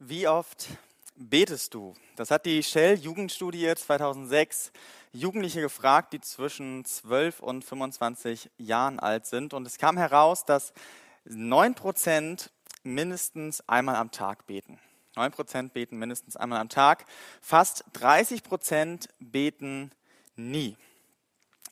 [0.00, 0.68] Wie oft
[1.16, 1.92] betest du?
[2.14, 4.70] Das hat die Shell Jugendstudie 2006
[5.12, 9.54] Jugendliche gefragt, die zwischen 12 und 25 Jahren alt sind.
[9.54, 10.72] Und es kam heraus, dass
[11.24, 12.52] 9 Prozent
[12.84, 14.78] mindestens einmal am Tag beten.
[15.16, 17.04] 9 Prozent beten mindestens einmal am Tag.
[17.40, 19.90] Fast 30 Prozent beten
[20.36, 20.76] nie.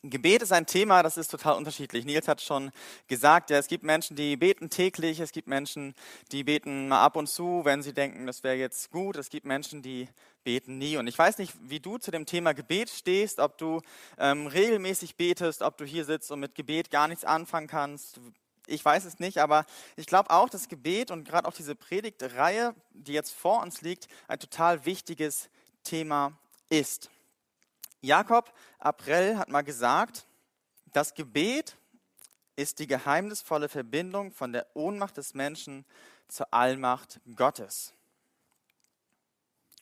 [0.03, 2.05] Gebet ist ein Thema, das ist total unterschiedlich.
[2.05, 2.71] Nils hat schon
[3.07, 5.95] gesagt, ja, es gibt Menschen, die beten täglich, es gibt Menschen,
[6.31, 9.15] die beten mal ab und zu, wenn sie denken, das wäre jetzt gut.
[9.15, 10.07] Es gibt Menschen, die
[10.43, 10.97] beten nie.
[10.97, 13.81] Und ich weiß nicht, wie du zu dem Thema Gebet stehst, ob du
[14.17, 18.19] ähm, regelmäßig betest, ob du hier sitzt und mit Gebet gar nichts anfangen kannst.
[18.67, 22.75] Ich weiß es nicht, aber ich glaube auch, dass Gebet und gerade auch diese Predigtreihe,
[22.93, 25.49] die jetzt vor uns liegt, ein total wichtiges
[25.83, 26.33] Thema
[26.69, 27.09] ist.
[28.01, 30.25] Jakob Aprell hat mal gesagt,
[30.93, 31.75] das Gebet
[32.55, 35.85] ist die geheimnisvolle Verbindung von der Ohnmacht des Menschen
[36.27, 37.93] zur Allmacht Gottes.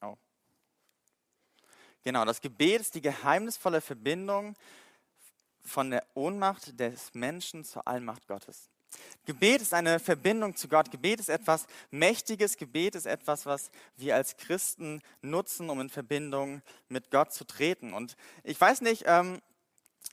[0.02, 0.18] Oh.
[2.04, 4.56] Genau, das Gebet ist die geheimnisvolle Verbindung
[5.64, 8.70] von der Ohnmacht des Menschen zur Allmacht Gottes.
[9.26, 10.92] Gebet ist eine Verbindung zu Gott.
[10.92, 12.58] Gebet ist etwas Mächtiges.
[12.58, 17.94] Gebet ist etwas, was wir als Christen nutzen, um in Verbindung mit Gott zu treten.
[17.94, 19.42] Und ich weiß nicht, ähm,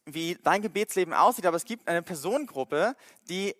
[0.04, 2.96] wie dein Gebetsleben aussieht, aber es gibt eine Personengruppe,
[3.28, 3.54] die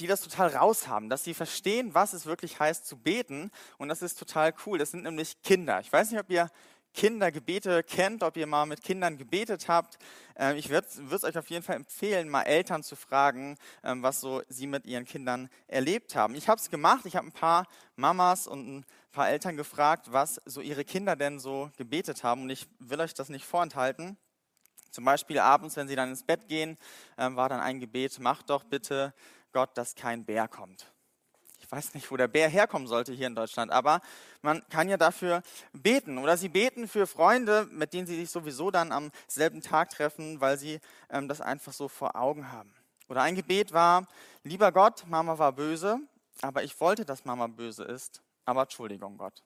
[0.00, 3.50] die das total raushaben, dass sie verstehen, was es wirklich heißt zu beten.
[3.78, 4.78] Und das ist total cool.
[4.78, 5.80] Das sind nämlich Kinder.
[5.80, 6.50] Ich weiß nicht, ob ihr
[6.94, 9.98] Kindergebete kennt, ob ihr mal mit Kindern gebetet habt.
[10.36, 14.20] Ähm, ich würde es euch auf jeden Fall empfehlen, mal Eltern zu fragen, ähm, was
[14.20, 16.34] so sie mit ihren Kindern erlebt haben.
[16.34, 17.06] Ich habe es gemacht.
[17.06, 17.66] Ich habe ein paar
[17.96, 22.42] Mamas und ein paar Eltern gefragt, was so ihre Kinder denn so gebetet haben.
[22.42, 24.16] Und ich will euch das nicht vorenthalten.
[24.90, 26.78] Zum Beispiel abends, wenn sie dann ins Bett gehen,
[27.18, 29.14] ähm, war dann ein Gebet, mach doch bitte
[29.52, 30.92] Gott, dass kein Bär kommt
[31.68, 34.00] ich weiß nicht, wo der Bär herkommen sollte hier in Deutschland, aber
[34.40, 35.42] man kann ja dafür
[35.74, 36.16] beten.
[36.16, 40.40] Oder sie beten für Freunde, mit denen sie sich sowieso dann am selben Tag treffen,
[40.40, 40.80] weil sie
[41.10, 42.72] ähm, das einfach so vor Augen haben.
[43.10, 44.06] Oder ein Gebet war,
[44.44, 45.98] lieber Gott, Mama war böse,
[46.40, 49.42] aber ich wollte, dass Mama böse ist, aber Entschuldigung Gott.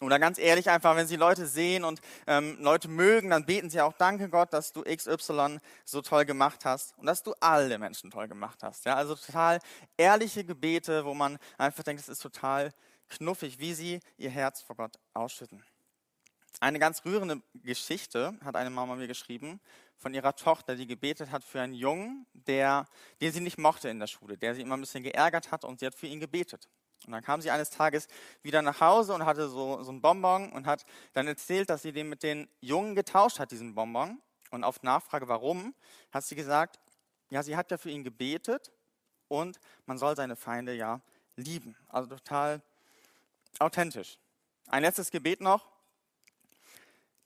[0.00, 3.80] Oder ganz ehrlich, einfach, wenn Sie Leute sehen und ähm, Leute mögen, dann beten Sie
[3.80, 8.10] auch, danke Gott, dass du XY so toll gemacht hast und dass du alle Menschen
[8.10, 8.84] toll gemacht hast.
[8.86, 9.60] Ja, also total
[9.96, 12.70] ehrliche Gebete, wo man einfach denkt, es ist total
[13.08, 15.62] knuffig, wie Sie Ihr Herz vor Gott ausschütten.
[16.58, 19.60] Eine ganz rührende Geschichte hat eine Mama mir geschrieben
[19.96, 22.86] von ihrer Tochter, die gebetet hat für einen Jungen, der,
[23.20, 25.80] den sie nicht mochte in der Schule, der sie immer ein bisschen geärgert hat und
[25.80, 26.68] sie hat für ihn gebetet.
[27.06, 28.08] Und dann kam sie eines Tages
[28.42, 31.92] wieder nach Hause und hatte so, so einen Bonbon und hat dann erzählt, dass sie
[31.92, 34.20] den mit den Jungen getauscht hat, diesen Bonbon.
[34.50, 35.74] Und auf Nachfrage, warum,
[36.10, 36.80] hat sie gesagt,
[37.30, 38.72] ja, sie hat ja für ihn gebetet
[39.28, 41.00] und man soll seine Feinde ja
[41.36, 41.76] lieben.
[41.88, 42.60] Also total
[43.58, 44.18] authentisch.
[44.68, 45.68] Ein letztes Gebet noch.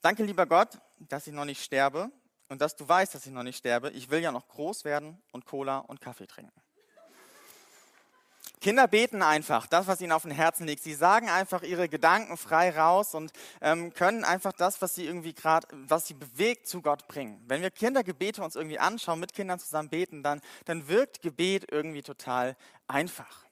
[0.02, 2.10] Danke, lieber Gott, dass ich noch nicht sterbe
[2.48, 3.90] und dass du weißt, dass ich noch nicht sterbe.
[3.90, 6.63] Ich will ja noch groß werden und Cola und Kaffee trinken.
[8.64, 10.82] Kinder beten einfach das, was ihnen auf dem Herzen liegt.
[10.82, 13.30] Sie sagen einfach ihre Gedanken frei raus und
[13.60, 17.44] ähm, können einfach das, was sie irgendwie gerade, was sie bewegt, zu Gott bringen.
[17.46, 22.00] Wenn wir Kindergebete uns irgendwie anschauen, mit Kindern zusammen beten, dann, dann wirkt Gebet irgendwie
[22.00, 22.56] total
[22.88, 23.44] einfach.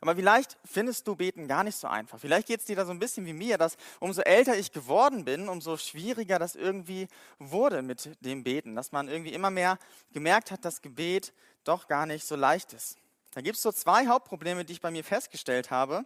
[0.00, 2.20] Aber vielleicht findest du Beten gar nicht so einfach.
[2.20, 5.24] Vielleicht geht es dir da so ein bisschen wie mir, dass umso älter ich geworden
[5.24, 7.08] bin, umso schwieriger das irgendwie
[7.40, 8.76] wurde mit dem Beten.
[8.76, 9.76] Dass man irgendwie immer mehr
[10.12, 11.32] gemerkt hat, dass Gebet
[11.64, 12.96] doch gar nicht so leicht ist.
[13.32, 16.04] Da gibt es so zwei Hauptprobleme, die ich bei mir festgestellt habe.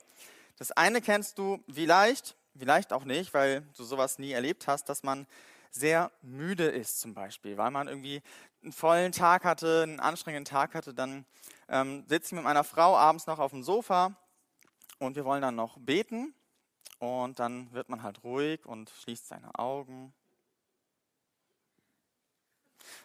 [0.59, 5.03] Das eine kennst du vielleicht, vielleicht auch nicht, weil du sowas nie erlebt hast, dass
[5.03, 5.27] man
[5.71, 8.23] sehr müde ist zum Beispiel, weil man irgendwie
[8.63, 11.25] einen vollen Tag hatte, einen anstrengenden Tag hatte, dann
[11.69, 14.15] ähm, sitze ich mit meiner Frau abends noch auf dem Sofa
[14.99, 16.35] und wir wollen dann noch beten
[16.99, 20.13] und dann wird man halt ruhig und schließt seine Augen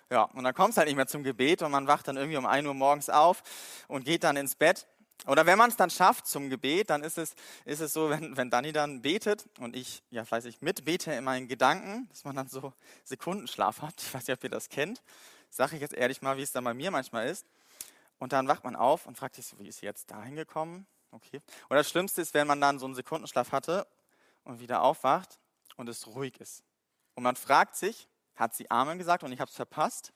[0.10, 2.38] ja, und dann kommt es halt nicht mehr zum Gebet und man wacht dann irgendwie
[2.38, 3.44] um 1 Uhr morgens auf
[3.88, 4.88] und geht dann ins Bett.
[5.26, 7.34] Oder wenn man es dann schafft zum Gebet, dann ist es,
[7.66, 11.48] ist es so, wenn, wenn Dani dann betet und ich ja fleißig mitbete in meinen
[11.48, 12.74] Gedanken, dass man dann so
[13.04, 13.96] Sekundenschlaf hat.
[14.02, 15.02] Ich weiß nicht, ob ihr das kennt.
[15.50, 17.46] Sage ich jetzt ehrlich mal, wie es dann bei mir manchmal ist.
[18.20, 20.86] Und dann wacht man auf und fragt sich so, wie ist sie jetzt da hingekommen?
[21.12, 21.42] Okay.
[21.70, 23.88] Und das Schlimmste ist, wenn man dann so einen Sekundenschlaf hatte
[24.44, 25.40] und wieder aufwacht
[25.76, 26.64] und es ruhig ist.
[27.16, 28.08] Und man fragt sich,
[28.38, 30.14] hat sie Amen gesagt und ich habe es verpasst?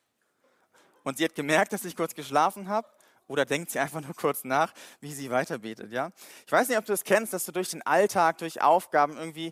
[1.03, 2.88] Und sie hat gemerkt, dass ich kurz geschlafen habe?
[3.27, 6.12] Oder denkt sie einfach nur kurz nach, wie sie weiterbetet, ja?
[6.45, 9.18] Ich weiß nicht, ob du es das kennst, dass du durch den Alltag, durch Aufgaben
[9.18, 9.51] irgendwie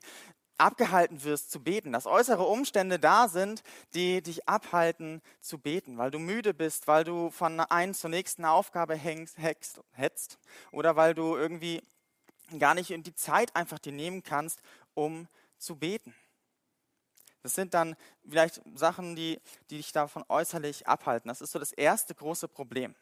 [0.57, 3.63] abgehalten wirst zu beten, dass äußere Umstände da sind,
[3.93, 8.43] die dich abhalten zu beten, weil du müde bist, weil du von einer zur nächsten
[8.43, 10.37] Aufgabe hängst, hext, hetzt
[10.71, 11.81] oder weil du irgendwie
[12.57, 14.61] gar nicht die Zeit einfach dir nehmen kannst,
[14.93, 15.27] um
[15.57, 16.13] zu beten.
[17.41, 17.95] Das sind dann
[18.27, 19.39] vielleicht Sachen, die,
[19.69, 21.29] die dich davon äußerlich abhalten.
[21.29, 22.95] Das ist so das erste große Problem.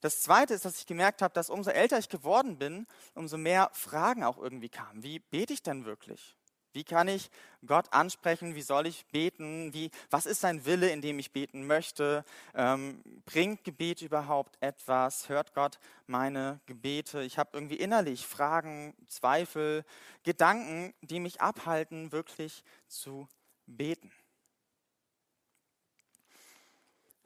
[0.00, 3.70] Das zweite ist, dass ich gemerkt habe, dass umso älter ich geworden bin, umso mehr
[3.72, 5.02] Fragen auch irgendwie kamen.
[5.02, 6.36] Wie bete ich denn wirklich?
[6.72, 7.30] Wie kann ich
[7.66, 8.54] Gott ansprechen?
[8.54, 9.74] Wie soll ich beten?
[9.74, 12.24] Wie, was ist sein Wille, in dem ich beten möchte?
[12.54, 15.28] Ähm, bringt Gebet überhaupt etwas?
[15.28, 17.22] Hört Gott meine Gebete?
[17.22, 19.84] Ich habe irgendwie innerlich Fragen, Zweifel,
[20.22, 23.28] Gedanken, die mich abhalten, wirklich zu
[23.76, 24.12] beten.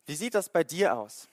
[0.07, 1.29] Wie sieht das bei dir aus?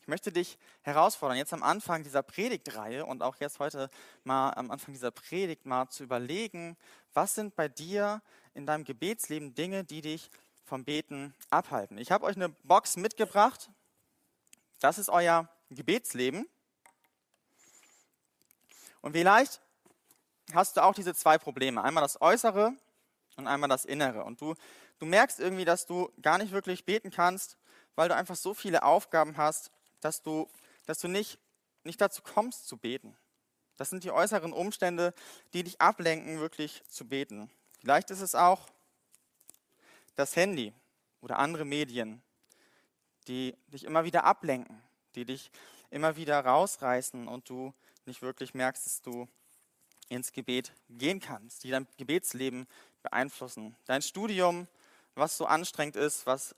[0.00, 3.88] Ich möchte dich herausfordern, jetzt am Anfang dieser Predigtreihe und auch jetzt heute
[4.22, 6.76] mal am Anfang dieser Predigt mal zu überlegen,
[7.14, 8.20] was sind bei dir
[8.52, 10.30] in deinem Gebetsleben Dinge, die dich
[10.64, 11.98] vom Beten abhalten.
[11.98, 13.70] Ich habe euch eine Box mitgebracht.
[14.80, 16.46] Das ist euer Gebetsleben.
[19.00, 19.60] Und vielleicht
[20.52, 21.82] hast du auch diese zwei Probleme.
[21.82, 22.74] Einmal das Äußere
[23.36, 24.24] und einmal das Innere.
[24.24, 24.54] Und du,
[24.98, 27.56] du merkst irgendwie, dass du gar nicht wirklich beten kannst,
[27.94, 29.70] weil du einfach so viele Aufgaben hast,
[30.00, 30.48] dass du,
[30.86, 31.38] dass du nicht,
[31.82, 33.16] nicht dazu kommst zu beten.
[33.76, 35.14] Das sind die äußeren Umstände,
[35.52, 37.50] die dich ablenken, wirklich zu beten.
[37.80, 38.68] Vielleicht ist es auch
[40.14, 40.72] das Handy
[41.20, 42.22] oder andere Medien,
[43.26, 44.80] die dich immer wieder ablenken,
[45.14, 45.50] die dich
[45.90, 47.72] immer wieder rausreißen und du
[48.06, 49.26] nicht wirklich merkst, dass du
[50.08, 52.66] ins Gebet gehen kannst, die dein Gebetsleben
[53.04, 53.76] beeinflussen.
[53.84, 54.66] Dein Studium,
[55.14, 56.56] was so anstrengend ist, was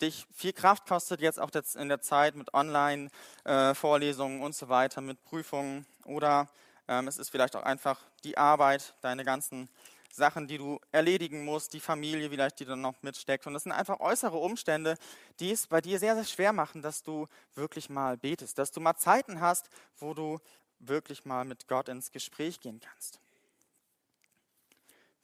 [0.00, 5.22] dich viel Kraft kostet, jetzt auch in der Zeit mit Online-Vorlesungen und so weiter, mit
[5.24, 6.48] Prüfungen oder
[6.88, 9.68] ähm, es ist vielleicht auch einfach die Arbeit, deine ganzen
[10.12, 13.46] Sachen, die du erledigen musst, die Familie vielleicht, die dann noch mitsteckt.
[13.46, 14.96] Und das sind einfach äußere Umstände,
[15.38, 18.80] die es bei dir sehr, sehr schwer machen, dass du wirklich mal betest, dass du
[18.80, 19.68] mal Zeiten hast,
[19.98, 20.40] wo du
[20.80, 23.20] wirklich mal mit Gott ins Gespräch gehen kannst.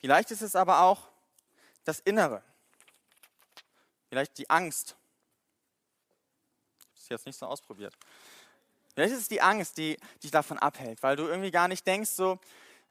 [0.07, 1.09] Vielleicht ist es aber auch
[1.83, 2.41] das Innere,
[4.09, 4.95] Vielleicht die Angst.
[6.95, 7.93] Ich habe es jetzt nicht so ausprobiert.
[8.95, 12.11] Vielleicht ist es die Angst, die dich davon abhält, weil du irgendwie gar nicht denkst,
[12.11, 12.39] so,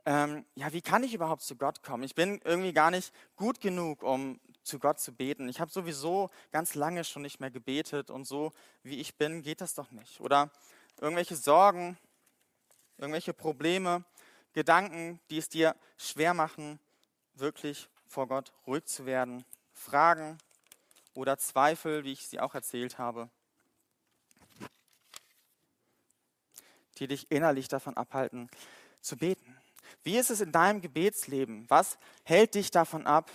[0.06, 2.04] ähm, ja, wie kann ich überhaupt zu Gott kommen?
[2.04, 5.48] Ich bin irgendwie gar nicht gut genug, um zu Gott zu beten.
[5.48, 8.52] Ich habe sowieso ganz lange schon nicht mehr gebetet und so,
[8.84, 10.20] wie ich bin, geht das doch nicht.
[10.20, 10.52] Oder
[11.00, 11.98] irgendwelche Sorgen,
[12.98, 14.04] irgendwelche Probleme,
[14.52, 16.78] Gedanken, die es dir schwer machen,
[17.36, 19.44] wirklich vor Gott ruhig zu werden.
[19.74, 20.38] Fragen,
[21.16, 23.30] oder Zweifel, wie ich sie auch erzählt habe,
[26.98, 28.50] die dich innerlich davon abhalten,
[29.02, 29.58] zu beten.
[30.04, 31.66] Wie ist es in deinem Gebetsleben?
[31.70, 33.32] Was hält dich davon ab,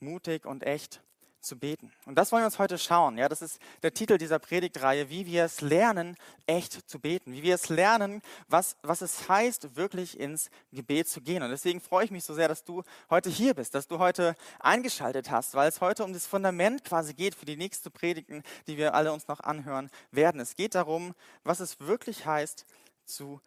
[0.00, 1.02] mutig und echt
[1.44, 1.92] zu beten.
[2.06, 3.18] Und das wollen wir uns heute schauen.
[3.18, 7.32] Ja, das ist der Titel dieser Predigtreihe, wie wir es lernen, echt zu beten.
[7.32, 11.42] Wie wir es lernen, was, was es heißt, wirklich ins Gebet zu gehen.
[11.42, 14.34] Und deswegen freue ich mich so sehr, dass du heute hier bist, dass du heute
[14.58, 18.76] eingeschaltet hast, weil es heute um das Fundament quasi geht für die nächste Predigten, die
[18.76, 20.40] wir alle uns noch anhören werden.
[20.40, 22.64] Es geht darum, was es wirklich heißt,
[23.04, 23.40] zu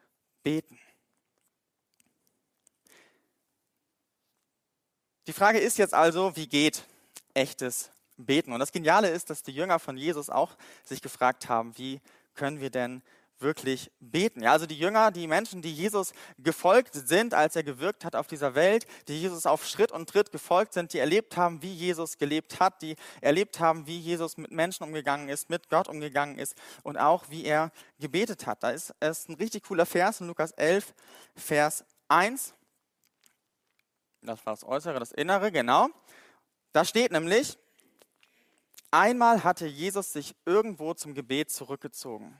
[0.43, 0.79] beten.
[5.25, 6.83] Die Frage ist jetzt also, wie geht
[7.37, 8.51] echtes Beten.
[8.51, 12.01] Und das Geniale ist, dass die Jünger von Jesus auch sich gefragt haben, wie
[12.33, 13.01] können wir denn
[13.39, 14.41] wirklich beten.
[14.41, 18.25] Ja, also die Jünger, die Menschen, die Jesus gefolgt sind, als er gewirkt hat auf
[18.25, 22.17] dieser Welt, die Jesus auf Schritt und Tritt gefolgt sind, die erlebt haben, wie Jesus
[22.17, 26.55] gelebt hat, die erlebt haben, wie Jesus mit Menschen umgegangen ist, mit Gott umgegangen ist
[26.81, 28.63] und auch wie er gebetet hat.
[28.63, 30.93] Da ist es ein richtig cooler Vers in Lukas 11,
[31.35, 32.53] Vers 1.
[34.23, 35.89] Das war das Äußere, das Innere, genau.
[36.77, 37.57] Da steht nämlich,
[38.91, 42.39] einmal hatte Jesus sich irgendwo zum Gebet zurückgezogen.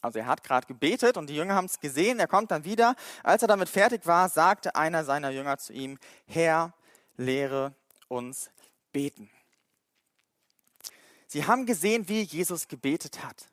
[0.00, 2.96] Also er hat gerade gebetet und die Jünger haben es gesehen, er kommt dann wieder.
[3.22, 6.74] Als er damit fertig war, sagte einer seiner Jünger zu ihm, Herr,
[7.16, 7.72] lehre
[8.08, 8.50] uns
[8.90, 9.30] beten.
[11.28, 13.48] Sie haben gesehen, wie Jesus gebetet hat.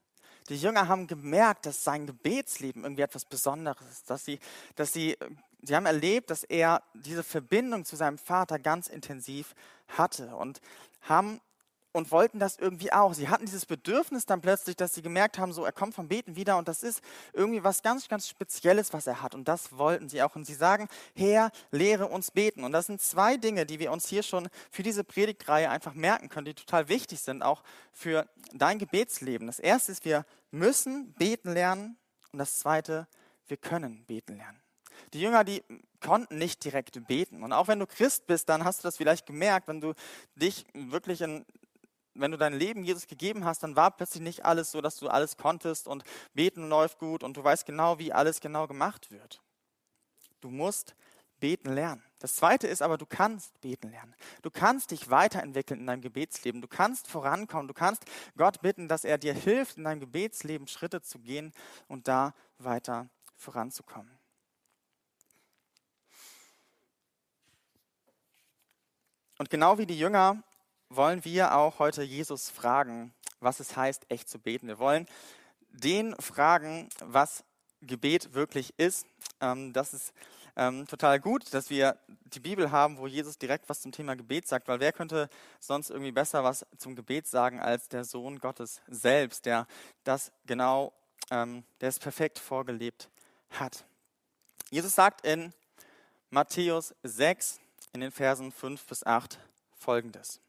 [0.50, 4.40] Die Jünger haben gemerkt, dass sein Gebetsleben irgendwie etwas Besonderes ist, dass sie,
[4.76, 5.16] dass sie,
[5.62, 9.56] sie haben erlebt, dass er diese Verbindung zu seinem Vater ganz intensiv
[9.88, 10.62] hatte und
[11.02, 11.42] haben
[11.92, 13.14] und wollten das irgendwie auch.
[13.14, 16.36] Sie hatten dieses Bedürfnis dann plötzlich, dass sie gemerkt haben, so er kommt vom Beten
[16.36, 17.02] wieder und das ist
[17.34, 19.34] irgendwie was ganz, ganz Spezielles, was er hat.
[19.34, 20.36] Und das wollten sie auch.
[20.36, 22.64] Und sie sagen, Herr, lehre uns beten.
[22.64, 26.30] Und das sind zwei Dinge, die wir uns hier schon für diese Predigtreihe einfach merken
[26.30, 29.48] können, die total wichtig sind, auch für dein Gebetsleben.
[29.48, 31.98] Das erste ist, wir müssen beten lernen.
[32.32, 33.08] Und das zweite,
[33.48, 34.62] wir können beten lernen.
[35.14, 35.64] Die Jünger, die
[36.02, 37.44] konnten nicht direkt beten.
[37.44, 39.94] Und auch wenn du Christ bist, dann hast du das vielleicht gemerkt, wenn du
[40.36, 41.46] dich wirklich in
[42.16, 45.08] wenn du dein Leben Jesus gegeben hast, dann war plötzlich nicht alles so, dass du
[45.08, 46.04] alles konntest und
[46.34, 49.42] beten läuft gut und du weißt genau, wie alles genau gemacht wird.
[50.42, 50.96] Du musst
[51.40, 52.04] beten lernen.
[52.20, 54.14] Das zweite ist aber, du kannst beten lernen.
[54.42, 56.62] Du kannst dich weiterentwickeln in deinem Gebetsleben.
[56.62, 57.68] Du kannst vorankommen.
[57.68, 58.04] Du kannst
[58.36, 61.54] Gott bitten, dass er dir hilft, in deinem Gebetsleben Schritte zu gehen
[61.88, 64.19] und da weiter voranzukommen.
[69.40, 70.44] Und genau wie die Jünger
[70.90, 74.68] wollen wir auch heute Jesus fragen, was es heißt, echt zu beten.
[74.68, 75.08] Wir wollen
[75.70, 77.46] den fragen, was
[77.82, 79.08] Gebet wirklich ist.
[79.40, 80.14] Ähm, das ist
[80.58, 81.98] ähm, total gut, dass wir
[82.34, 85.30] die Bibel haben, wo Jesus direkt was zum Thema Gebet sagt, weil wer könnte
[85.62, 89.68] sonst irgendwie besser was zum Gebet sagen als der Sohn Gottes selbst, der
[90.04, 90.92] das genau,
[91.32, 93.10] ähm, der es perfekt vorgelebt
[93.52, 93.86] hat.
[94.70, 95.54] Jesus sagt in
[96.30, 97.62] Matthäus 6
[97.94, 99.40] in den Versen 5 bis 8
[99.78, 100.40] folgendes.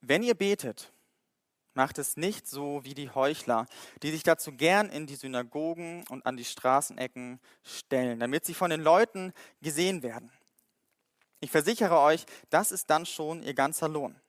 [0.00, 0.92] Wenn ihr betet,
[1.74, 3.66] Macht es nicht so wie die Heuchler,
[4.02, 8.68] die sich dazu gern in die Synagogen und an die Straßenecken stellen, damit sie von
[8.68, 9.32] den Leuten
[9.62, 10.30] gesehen werden.
[11.40, 14.20] Ich versichere euch, das ist dann schon ihr ganzer Lohn.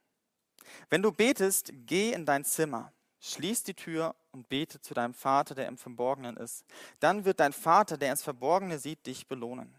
[0.89, 5.55] Wenn du betest, geh in dein Zimmer, schließ die Tür und bete zu deinem Vater,
[5.55, 6.65] der im Verborgenen ist.
[6.99, 9.73] Dann wird dein Vater, der ins Verborgene sieht, dich belohnen.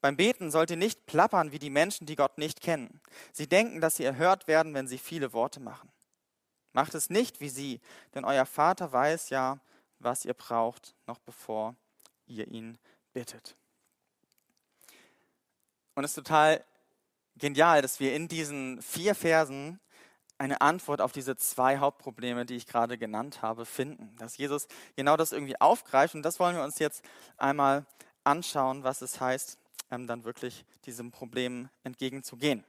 [0.00, 3.00] Beim Beten sollt ihr nicht plappern wie die Menschen, die Gott nicht kennen.
[3.32, 5.92] Sie denken, dass sie erhört werden, wenn sie viele Worte machen.
[6.72, 7.80] Macht es nicht wie sie,
[8.14, 9.60] denn euer Vater weiß ja,
[9.98, 11.74] was ihr braucht, noch bevor
[12.26, 12.78] ihr ihn
[13.12, 13.56] bittet.
[15.94, 16.64] Und es ist total
[17.36, 19.80] genial, dass wir in diesen vier Versen
[20.40, 24.16] eine Antwort auf diese zwei Hauptprobleme, die ich gerade genannt habe, finden.
[24.18, 27.04] Dass Jesus genau das irgendwie aufgreift und das wollen wir uns jetzt
[27.36, 27.84] einmal
[28.24, 29.58] anschauen, was es heißt,
[29.90, 32.64] ähm, dann wirklich diesem Problem entgegenzugehen.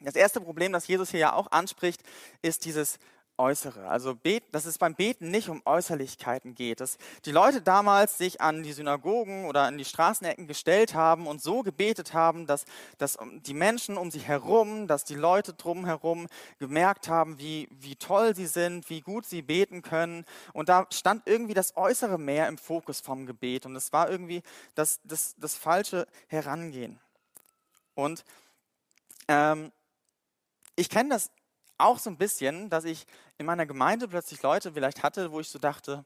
[0.00, 2.02] Das erste Problem, das Jesus hier ja auch anspricht,
[2.42, 2.98] ist dieses
[3.38, 3.88] Äußere.
[3.88, 4.16] Also,
[4.52, 6.80] dass es beim Beten nicht um Äußerlichkeiten geht.
[6.80, 11.40] Dass die Leute damals sich an die Synagogen oder an die Straßenecken gestellt haben und
[11.40, 12.64] so gebetet haben, dass,
[12.98, 16.26] dass die Menschen um sie herum, dass die Leute drumherum
[16.58, 20.24] gemerkt haben, wie, wie toll sie sind, wie gut sie beten können.
[20.52, 23.66] Und da stand irgendwie das Äußere mehr im Fokus vom Gebet.
[23.66, 24.42] Und es war irgendwie
[24.74, 26.98] das, das, das falsche Herangehen.
[27.94, 28.24] Und
[29.28, 29.72] ähm,
[30.76, 31.30] ich kenne das
[31.78, 33.06] auch so ein bisschen, dass ich
[33.38, 36.04] in meiner Gemeinde plötzlich Leute vielleicht hatte, wo ich so dachte,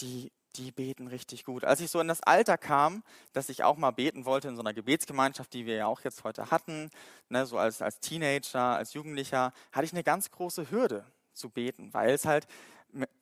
[0.00, 1.64] die, die beten richtig gut.
[1.64, 3.02] Als ich so in das Alter kam,
[3.32, 6.22] dass ich auch mal beten wollte in so einer Gebetsgemeinschaft, die wir ja auch jetzt
[6.22, 6.90] heute hatten,
[7.28, 11.92] ne, so als, als Teenager, als Jugendlicher, hatte ich eine ganz große Hürde zu beten,
[11.94, 12.46] weil es halt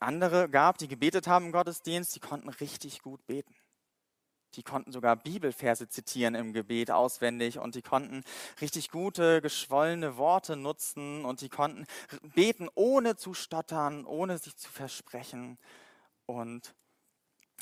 [0.01, 3.55] andere gab, die gebetet haben im Gottesdienst, die konnten richtig gut beten.
[4.55, 8.25] Die konnten sogar Bibelverse zitieren im Gebet auswendig und die konnten
[8.61, 11.87] richtig gute, geschwollene Worte nutzen und die konnten
[12.35, 15.59] beten, ohne zu stottern, ohne sich zu versprechen.
[16.27, 16.75] Und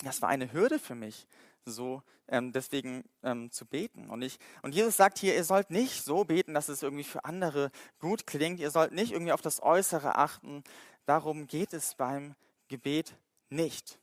[0.02, 1.26] das war eine Hürde für mich,
[1.64, 4.10] so ähm, deswegen ähm, zu beten.
[4.10, 7.24] Und, ich, und Jesus sagt hier, ihr sollt nicht so beten, dass es irgendwie für
[7.24, 8.60] andere gut klingt.
[8.60, 10.62] Ihr sollt nicht irgendwie auf das Äußere achten.
[11.04, 12.34] Darum geht es beim
[12.68, 13.16] Gebet
[13.48, 13.98] nicht.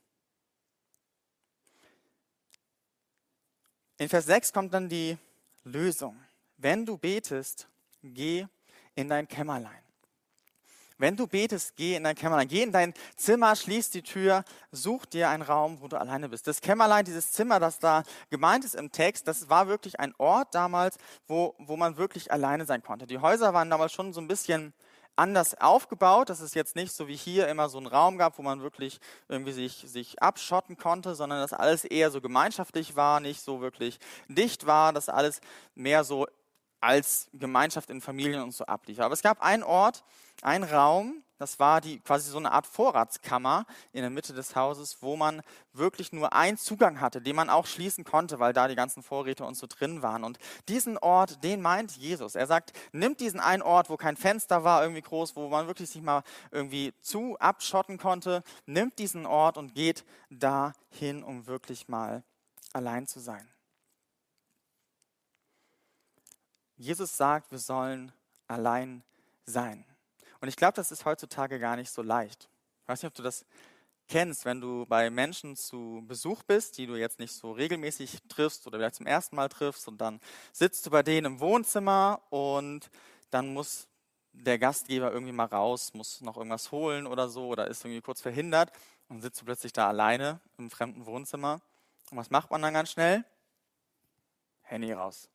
[3.96, 5.16] In Vers 6 kommt dann die
[5.62, 6.16] Lösung.
[6.56, 7.68] Wenn du betest,
[8.02, 8.46] geh
[8.96, 9.84] in dein Kämmerlein.
[10.98, 12.48] Wenn du betest, geh in dein Kämmerlein.
[12.48, 16.46] Geh in dein Zimmer, schließ die Tür, such dir einen Raum, wo du alleine bist.
[16.46, 20.54] Das Kämmerlein, dieses Zimmer, das da gemeint ist im Text, das war wirklich ein Ort
[20.54, 23.06] damals, wo, wo man wirklich alleine sein konnte.
[23.06, 24.72] Die Häuser waren damals schon so ein bisschen
[25.16, 28.42] anders aufgebaut, dass es jetzt nicht so wie hier immer so einen Raum gab, wo
[28.42, 33.40] man wirklich irgendwie sich, sich abschotten konnte, sondern dass alles eher so gemeinschaftlich war, nicht
[33.40, 35.40] so wirklich dicht war, dass alles
[35.74, 36.26] mehr so
[36.80, 39.00] als Gemeinschaft in Familien und so ablief.
[39.00, 40.04] Aber es gab einen Ort,
[40.42, 45.02] einen Raum, das war die, quasi so eine Art Vorratskammer in der Mitte des Hauses,
[45.02, 48.76] wo man wirklich nur einen Zugang hatte, den man auch schließen konnte, weil da die
[48.76, 50.22] ganzen Vorräte und so drin waren.
[50.22, 50.38] Und
[50.68, 52.34] diesen Ort, den meint Jesus.
[52.36, 55.90] Er sagt, nimmt diesen einen Ort, wo kein Fenster war, irgendwie groß, wo man wirklich
[55.90, 56.22] sich mal
[56.52, 62.22] irgendwie zu abschotten konnte, nimmt diesen Ort und geht dahin, um wirklich mal
[62.72, 63.46] allein zu sein.
[66.76, 68.12] Jesus sagt, wir sollen
[68.46, 69.02] allein
[69.46, 69.84] sein.
[70.44, 72.50] Und ich glaube, das ist heutzutage gar nicht so leicht.
[72.82, 73.46] Ich weiß nicht, ob du das
[74.08, 78.66] kennst, wenn du bei Menschen zu Besuch bist, die du jetzt nicht so regelmäßig triffst
[78.66, 80.20] oder vielleicht zum ersten Mal triffst und dann
[80.52, 82.90] sitzt du bei denen im Wohnzimmer und
[83.30, 83.88] dann muss
[84.34, 88.20] der Gastgeber irgendwie mal raus, muss noch irgendwas holen oder so oder ist irgendwie kurz
[88.20, 88.70] verhindert
[89.08, 91.62] und sitzt du plötzlich da alleine im fremden Wohnzimmer.
[92.10, 93.24] Und was macht man dann ganz schnell?
[94.60, 95.30] Handy raus.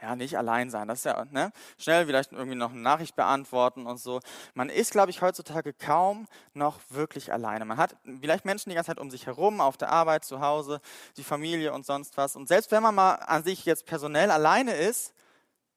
[0.00, 0.88] Ja, nicht allein sein.
[0.88, 1.52] Das ist ja, ne?
[1.78, 4.20] Schnell vielleicht irgendwie noch eine Nachricht beantworten und so.
[4.54, 7.64] Man ist, glaube ich, heutzutage kaum noch wirklich alleine.
[7.64, 10.80] Man hat vielleicht Menschen die ganze Zeit um sich herum, auf der Arbeit, zu Hause,
[11.16, 12.36] die Familie und sonst was.
[12.36, 15.14] Und selbst wenn man mal an sich jetzt personell alleine ist,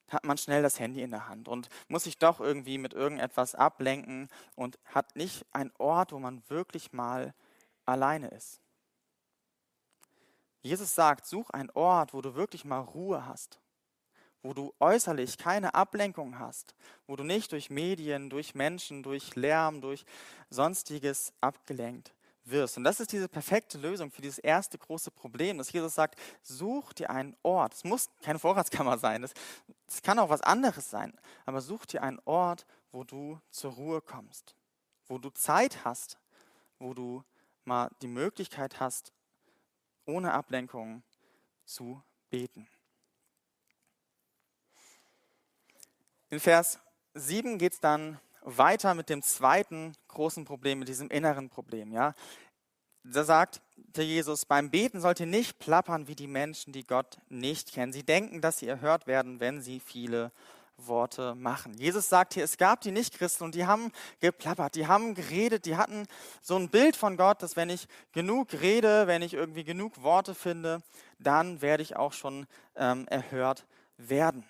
[0.10, 3.56] hat man schnell das Handy in der Hand und muss sich doch irgendwie mit irgendetwas
[3.56, 7.34] ablenken und hat nicht einen Ort, wo man wirklich mal
[7.86, 8.60] alleine ist.
[10.62, 13.62] Jesus sagt, such einen Ort, wo du wirklich mal Ruhe hast
[14.42, 16.76] wo du äußerlich keine Ablenkung hast,
[17.08, 20.06] wo du nicht durch Medien, durch Menschen, durch Lärm, durch
[20.50, 22.14] sonstiges abgelenkt
[22.46, 22.78] wirst.
[22.78, 26.94] Und das ist diese perfekte Lösung für dieses erste große Problem, dass Jesus sagt, such
[26.94, 27.74] dir einen Ort.
[27.74, 31.14] Es muss keine Vorratskammer sein, es kann auch was anderes sein,
[31.46, 34.56] aber such dir einen Ort, wo du zur Ruhe kommst,
[35.08, 36.18] wo du Zeit hast,
[36.80, 37.24] wo du
[37.66, 39.14] mal die Möglichkeit hast,
[40.06, 41.04] ohne Ablenkung
[41.66, 42.68] zu beten.
[46.32, 46.80] In Vers
[47.16, 51.92] 7 geht es dann weiter mit dem zweiten großen Problem, mit diesem inneren Problem.
[51.92, 52.14] Ja?
[53.04, 57.18] Da sagt der Jesus, beim Beten sollt ihr nicht plappern wie die Menschen, die Gott
[57.30, 57.94] nicht kennen.
[57.94, 60.32] Sie denken, dass sie erhört werden, wenn sie viele
[60.78, 61.74] Worte machen.
[61.74, 65.78] Jesus sagt hier, es gab die Nichtchristen und die haben geplappert, die haben geredet, die
[65.78, 66.06] hatten
[66.42, 70.36] so ein Bild von Gott, dass wenn ich genug rede, wenn ich irgendwie genug Worte
[70.36, 70.84] finde,
[71.18, 72.46] dann werde ich auch schon
[72.76, 73.66] ähm, erhört
[73.98, 74.46] werden.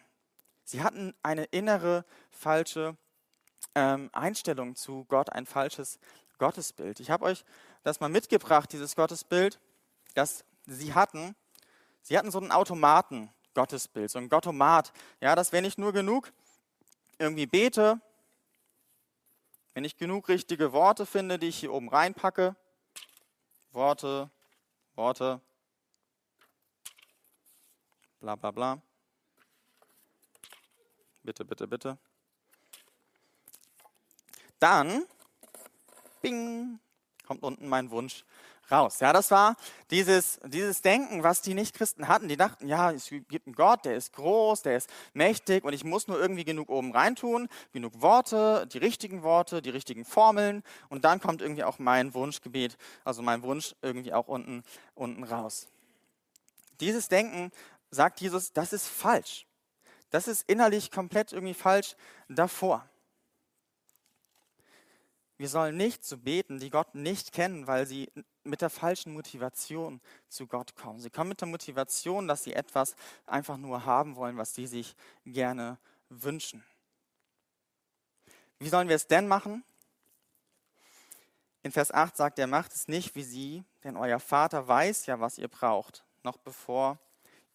[0.69, 2.95] Sie hatten eine innere falsche
[3.73, 5.97] ähm, Einstellung zu Gott, ein falsches
[6.37, 6.99] Gottesbild.
[6.99, 7.43] Ich habe euch
[7.81, 9.59] das mal mitgebracht, dieses Gottesbild,
[10.13, 11.35] das sie hatten.
[12.03, 14.93] Sie hatten so einen Automaten Gottesbild, so ein Gottomat.
[15.21, 16.31] Ja, dass wenn ich nur genug
[17.17, 17.99] irgendwie bete,
[19.73, 22.55] wenn ich genug richtige Worte finde, die ich hier oben reinpacke,
[23.71, 24.29] Worte,
[24.93, 25.41] Worte,
[28.19, 28.83] bla bla bla,
[31.29, 31.97] Bitte, bitte, bitte.
[34.57, 35.05] Dann,
[36.23, 36.79] bing,
[37.27, 38.25] kommt unten mein Wunsch
[38.71, 38.99] raus.
[38.99, 39.55] Ja, das war
[39.91, 42.29] dieses, dieses Denken, was die Nichtchristen hatten.
[42.29, 45.83] Die dachten, ja, es gibt einen Gott, der ist groß, der ist mächtig und ich
[45.83, 51.05] muss nur irgendwie genug oben reintun, genug Worte, die richtigen Worte, die richtigen Formeln und
[51.05, 54.63] dann kommt irgendwie auch mein Wunschgebet, also mein Wunsch irgendwie auch unten,
[54.95, 55.67] unten raus.
[56.79, 57.51] Dieses Denken,
[57.91, 59.45] sagt Jesus, das ist falsch.
[60.09, 61.95] Das ist innerlich komplett irgendwie falsch
[62.27, 62.87] davor.
[65.37, 68.11] Wir sollen nicht zu beten, die Gott nicht kennen, weil sie
[68.43, 70.99] mit der falschen Motivation zu Gott kommen.
[70.99, 72.95] Sie kommen mit der Motivation, dass sie etwas
[73.25, 74.95] einfach nur haben wollen, was sie sich
[75.25, 75.77] gerne
[76.09, 76.63] wünschen.
[78.59, 79.63] Wie sollen wir es denn machen?
[81.63, 85.19] In Vers 8 sagt er, macht es nicht wie sie, denn euer Vater weiß ja,
[85.19, 86.99] was ihr braucht, noch bevor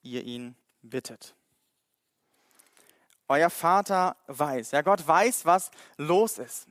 [0.02, 1.34] ihr ihn bittet.
[3.28, 4.72] Euer Vater weiß.
[4.72, 6.68] Ja, Gott weiß, was los ist.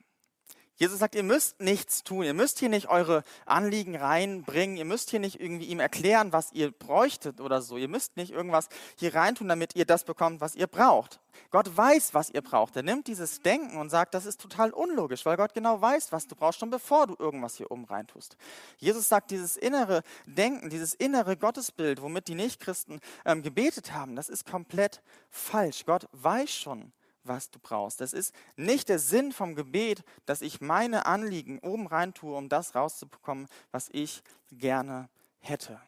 [0.83, 5.11] Jesus sagt, ihr müsst nichts tun, ihr müsst hier nicht eure Anliegen reinbringen, ihr müsst
[5.11, 7.77] hier nicht irgendwie ihm erklären, was ihr bräuchtet oder so.
[7.77, 8.67] Ihr müsst nicht irgendwas
[8.97, 11.21] hier reintun, damit ihr das bekommt, was ihr braucht.
[11.51, 12.75] Gott weiß, was ihr braucht.
[12.75, 16.27] Er nimmt dieses Denken und sagt, das ist total unlogisch, weil Gott genau weiß, was
[16.27, 18.35] du brauchst, schon bevor du irgendwas hier oben reintust.
[18.77, 24.27] Jesus sagt, dieses innere Denken, dieses innere Gottesbild, womit die Nichtchristen ähm, gebetet haben, das
[24.27, 25.85] ist komplett falsch.
[25.85, 26.91] Gott weiß schon,
[27.23, 28.01] was du brauchst.
[28.01, 32.49] Das ist nicht der Sinn vom Gebet, dass ich meine Anliegen oben rein tue, um
[32.49, 35.09] das rauszubekommen, was ich gerne
[35.39, 35.79] hätte.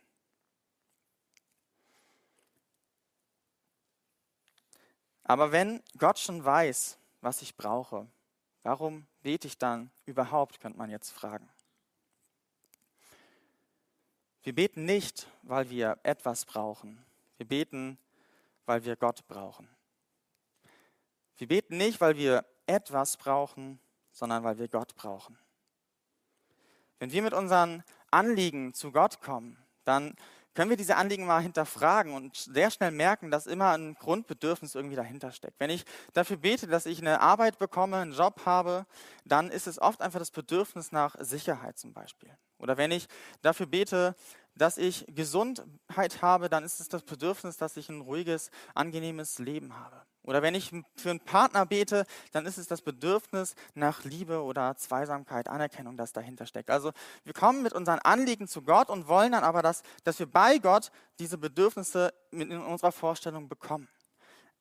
[5.24, 8.08] Aber wenn Gott schon weiß, was ich brauche,
[8.62, 11.50] warum bete ich dann überhaupt, könnte man jetzt fragen.
[14.44, 17.04] Wir beten nicht, weil wir etwas brauchen.
[17.38, 17.98] Wir beten,
[18.68, 19.68] weil wir Gott brauchen.
[21.38, 23.80] Wir beten nicht, weil wir etwas brauchen,
[24.12, 25.38] sondern weil wir Gott brauchen.
[27.00, 30.16] Wenn wir mit unseren Anliegen zu Gott kommen, dann
[30.56, 34.96] können wir diese Anliegen mal hinterfragen und sehr schnell merken, dass immer ein Grundbedürfnis irgendwie
[34.96, 35.60] dahinter steckt.
[35.60, 38.86] Wenn ich dafür bete, dass ich eine Arbeit bekomme, einen Job habe,
[39.26, 42.32] dann ist es oft einfach das Bedürfnis nach Sicherheit zum Beispiel.
[42.58, 43.08] Oder wenn ich
[43.42, 44.16] dafür bete,
[44.56, 49.78] dass ich Gesundheit habe, dann ist es das Bedürfnis, dass ich ein ruhiges, angenehmes Leben
[49.78, 50.05] habe.
[50.26, 54.76] Oder wenn ich für einen Partner bete, dann ist es das Bedürfnis nach Liebe oder
[54.76, 56.72] Zweisamkeit, Anerkennung, das dahinter steckt.
[56.72, 56.92] Also
[57.24, 60.58] wir kommen mit unseren Anliegen zu Gott und wollen dann aber, dass, dass wir bei
[60.58, 63.88] Gott diese Bedürfnisse in unserer Vorstellung bekommen.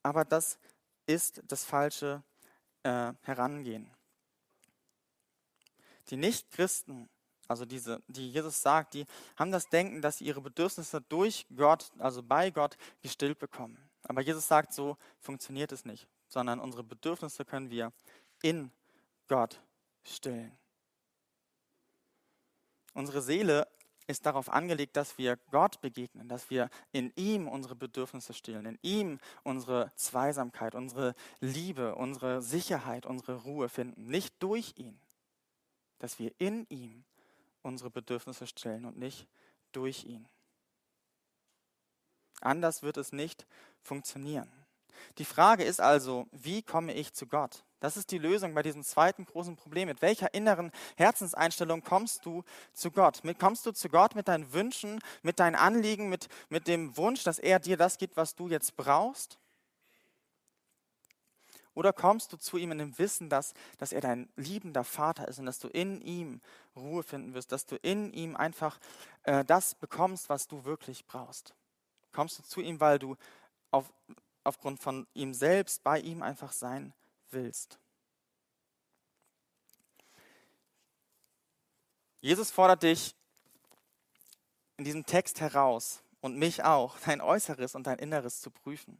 [0.03, 0.59] Aber das
[1.07, 2.23] ist das falsche
[2.83, 3.91] äh, Herangehen.
[6.11, 7.09] Die Nichtchristen
[7.47, 9.05] also diese, die Jesus sagt, die
[9.37, 13.79] haben das Denken, dass sie ihre Bedürfnisse durch Gott, also bei Gott, gestillt bekommen.
[14.05, 17.93] Aber Jesus sagt, so funktioniert es nicht, sondern unsere Bedürfnisse können wir
[18.43, 18.71] in
[19.29, 19.61] Gott
[20.03, 20.53] stillen.
[22.93, 23.67] Unsere Seele
[24.07, 28.79] ist darauf angelegt, dass wir Gott begegnen, dass wir in ihm unsere Bedürfnisse stillen, in
[28.83, 34.07] ihm unsere Zweisamkeit, unsere Liebe, unsere Sicherheit, unsere Ruhe finden.
[34.07, 34.99] Nicht durch ihn,
[35.99, 37.05] dass wir in ihm
[37.63, 39.27] unsere Bedürfnisse stillen und nicht
[39.73, 40.29] durch ihn.
[42.41, 43.47] Anders wird es nicht
[43.83, 44.51] funktionieren.
[45.19, 47.65] Die Frage ist also, wie komme ich zu Gott?
[47.81, 49.89] Das ist die Lösung bei diesem zweiten großen Problem.
[49.89, 52.43] Mit welcher inneren Herzenseinstellung kommst du
[52.73, 53.21] zu Gott?
[53.39, 57.39] kommst du zu Gott mit deinen Wünschen, mit deinen Anliegen, mit, mit dem Wunsch, dass
[57.39, 59.39] er dir das gibt, was du jetzt brauchst?
[61.75, 65.39] Oder kommst du zu ihm in dem Wissen, dass, dass er dein liebender Vater ist
[65.39, 66.41] und dass du in ihm
[66.77, 68.79] Ruhe finden wirst, dass du in ihm einfach
[69.25, 71.55] äh, das bekommst, was du wirklich brauchst?
[72.15, 73.17] Kommst du zu ihm, weil du
[73.71, 73.93] auf,
[74.45, 76.95] aufgrund von ihm selbst bei ihm einfach sein
[77.31, 77.79] willst?
[82.21, 83.15] Jesus fordert dich
[84.77, 88.99] in diesem Text heraus und mich auch, dein Äußeres und dein Inneres zu prüfen.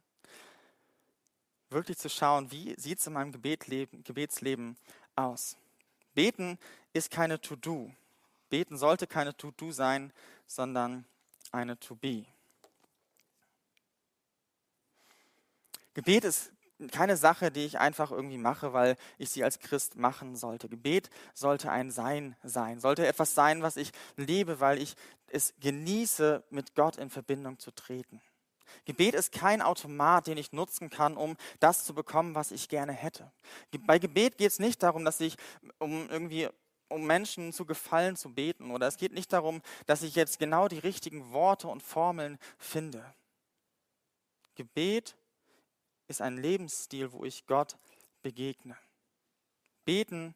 [1.69, 4.77] Wirklich zu schauen, wie sieht es in meinem Gebetsleben, Gebetsleben
[5.15, 5.57] aus.
[6.13, 6.59] Beten
[6.93, 7.91] ist keine To-Do.
[8.49, 10.13] Beten sollte keine To-Do sein,
[10.45, 11.05] sondern
[11.51, 12.25] eine To-Be.
[15.95, 16.51] Gebet ist
[16.91, 20.67] keine Sache, die ich einfach irgendwie mache, weil ich sie als Christ machen sollte.
[20.67, 24.95] Gebet sollte ein Sein sein, sollte etwas sein, was ich lebe, weil ich
[25.27, 28.21] es genieße, mit Gott in Verbindung zu treten.
[28.83, 32.91] Gebet ist kein Automat, den ich nutzen kann, um das zu bekommen, was ich gerne
[32.91, 33.31] hätte.
[33.79, 35.37] Bei Gebet geht es nicht darum, dass ich
[35.79, 36.49] um irgendwie
[36.87, 40.67] um Menschen zu gefallen zu beten oder es geht nicht darum, dass ich jetzt genau
[40.67, 43.03] die richtigen Worte und Formeln finde.
[44.55, 45.15] Gebet
[46.07, 47.77] ist ein Lebensstil, wo ich Gott
[48.21, 48.77] begegne.
[49.83, 50.33] Beten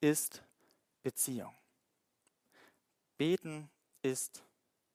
[0.00, 0.42] ist
[1.02, 1.54] Beziehung.
[3.16, 3.70] Beten
[4.02, 4.42] ist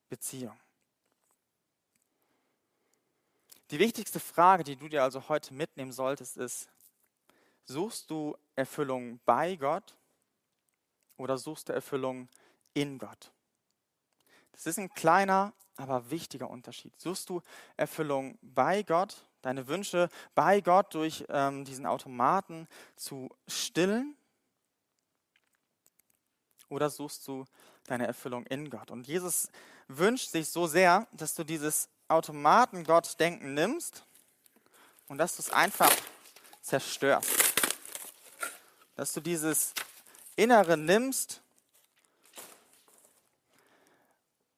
[0.10, 0.60] Beziehung.
[3.72, 6.70] Die wichtigste Frage, die du dir also heute mitnehmen solltest, ist,
[7.66, 9.98] suchst du Erfüllung bei Gott
[11.18, 12.30] oder suchst du Erfüllung
[12.74, 13.32] in Gott?
[14.52, 16.94] Das ist ein kleiner, aber wichtiger Unterschied.
[17.00, 17.42] Suchst du
[17.76, 24.18] Erfüllung bei Gott deine Wünsche bei Gott durch ähm, diesen Automaten zu stillen?
[26.68, 27.46] Oder suchst du
[27.86, 28.90] deine Erfüllung in Gott?
[28.90, 29.50] Und Jesus
[29.88, 34.04] wünscht sich so sehr, dass du dieses Automaten-Gott-Denken nimmst
[35.08, 35.96] und dass du es einfach
[36.62, 37.30] zerstörst.
[38.96, 39.74] Dass du dieses
[40.36, 41.42] Innere nimmst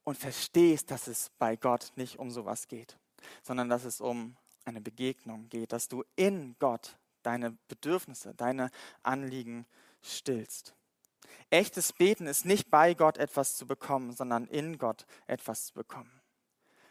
[0.06, 2.98] und verstehst, dass es bei Gott nicht um sowas geht,
[3.44, 8.70] sondern dass es um eine Begegnung geht, dass du in Gott deine Bedürfnisse, deine
[9.04, 9.66] Anliegen
[10.02, 10.76] stillst.
[11.50, 16.12] Echtes Beten ist nicht bei Gott etwas zu bekommen, sondern in Gott etwas zu bekommen.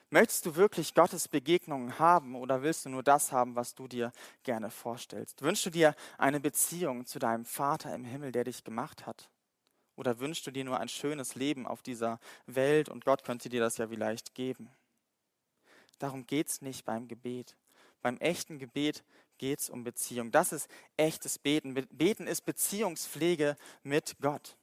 [0.09, 4.12] Möchtest du wirklich Gottes Begegnungen haben oder willst du nur das haben, was du dir
[4.45, 5.43] gerne vorstellst?
[5.43, 9.29] Wünschst du dir eine Beziehung zu deinem Vater im Himmel, der dich gemacht hat?
[9.97, 13.61] Oder wünschst du dir nur ein schönes Leben auf dieser Welt und Gott könnte dir
[13.61, 14.71] das ja vielleicht geben?
[15.99, 17.57] Darum geht es nicht beim Gebet.
[18.07, 19.03] Beim echten Gebet
[19.37, 20.31] geht es um Beziehung.
[20.31, 21.75] Das ist echtes Beten.
[21.90, 24.57] Beten ist Beziehungspflege mit Gott.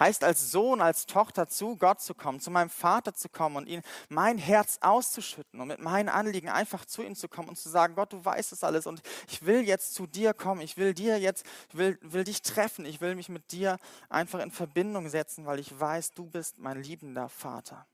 [0.00, 3.68] Heißt als Sohn, als Tochter zu Gott zu kommen, zu meinem Vater zu kommen und
[3.68, 7.68] ihm mein Herz auszuschütten und mit meinen Anliegen einfach zu ihm zu kommen und zu
[7.68, 10.94] sagen, Gott, du weißt es alles und ich will jetzt zu dir kommen, ich will
[10.94, 13.76] dir jetzt, will, will dich treffen, ich will mich mit dir
[14.08, 17.86] einfach in Verbindung setzen, weil ich weiß, du bist mein liebender Vater.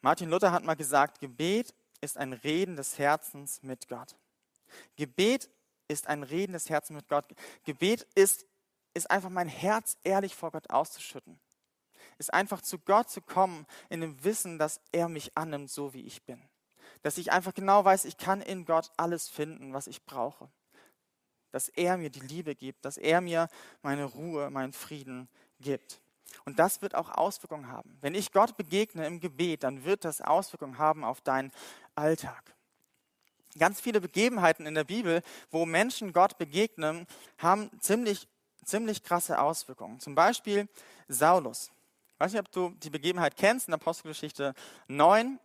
[0.00, 4.16] Martin Luther hat mal gesagt, Gebet ist ein Reden des Herzens mit Gott.
[4.96, 5.50] Gebet
[5.88, 7.26] ist ein Reden des Herzens mit Gott.
[7.64, 8.46] Gebet ist,
[8.94, 11.38] ist einfach mein Herz ehrlich vor Gott auszuschütten.
[12.18, 16.06] Ist einfach zu Gott zu kommen in dem Wissen, dass er mich annimmt, so wie
[16.06, 16.40] ich bin.
[17.02, 20.50] Dass ich einfach genau weiß, ich kann in Gott alles finden, was ich brauche.
[21.52, 23.48] Dass er mir die Liebe gibt, dass er mir
[23.82, 25.28] meine Ruhe, meinen Frieden
[25.60, 26.00] gibt.
[26.44, 27.98] Und das wird auch Auswirkungen haben.
[28.00, 31.52] Wenn ich Gott begegne im Gebet, dann wird das Auswirkungen haben auf deinen
[31.94, 32.54] Alltag.
[33.58, 37.06] Ganz viele Begebenheiten in der Bibel, wo Menschen Gott begegnen,
[37.38, 38.28] haben ziemlich,
[38.64, 39.98] ziemlich krasse Auswirkungen.
[39.98, 40.68] Zum Beispiel
[41.08, 41.70] Saulus.
[42.14, 44.54] Ich weiß nicht, ob du die Begebenheit kennst in Apostelgeschichte
[44.88, 45.38] 9,